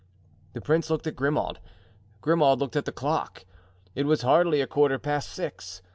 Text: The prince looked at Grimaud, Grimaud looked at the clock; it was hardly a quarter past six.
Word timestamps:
The 0.53 0.61
prince 0.61 0.89
looked 0.89 1.05
at 1.05 1.15
Grimaud, 1.15 1.59
Grimaud 2.21 2.57
looked 2.57 2.75
at 2.75 2.85
the 2.85 2.91
clock; 2.91 3.45
it 3.93 4.07
was 4.07 4.23
hardly 4.23 4.59
a 4.59 4.65
quarter 4.65 4.97
past 4.97 5.29
six. 5.29 5.83